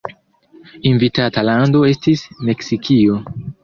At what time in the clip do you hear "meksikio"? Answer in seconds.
2.51-3.25